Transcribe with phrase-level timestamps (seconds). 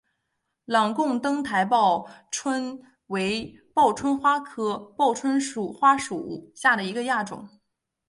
[0.65, 5.39] 朗贡灯台报春为报春花科报春
[5.77, 7.47] 花属下的一个亚种。